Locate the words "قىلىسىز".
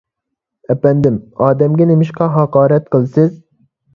2.97-3.31